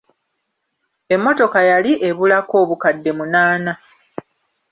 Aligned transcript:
Emmotoka 1.13 1.59
yali 1.71 1.91
ebulako 2.09 2.53
obukadde 2.63 3.11
munaana. 3.17 3.73